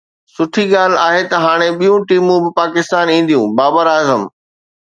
سٺي 0.35 0.63
ڳالهه 0.73 1.01
آهي 1.07 1.21
ته 1.29 1.35
هاڻي 1.45 1.69
ٻيون 1.79 1.99
ٽيمون 2.09 2.37
به 2.43 2.51
پاڪستان 2.59 3.05
اينديون: 3.13 3.47
بابر 3.57 3.85
اعظم 3.95 4.21